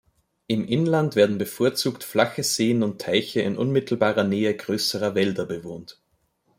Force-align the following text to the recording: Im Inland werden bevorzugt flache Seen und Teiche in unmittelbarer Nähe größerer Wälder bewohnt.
Im 0.47 0.65
Inland 0.65 1.15
werden 1.15 1.37
bevorzugt 1.37 2.03
flache 2.03 2.41
Seen 2.41 2.81
und 2.81 2.99
Teiche 2.99 3.41
in 3.41 3.55
unmittelbarer 3.55 4.23
Nähe 4.23 4.55
größerer 4.57 5.13
Wälder 5.13 5.45
bewohnt. 5.45 6.01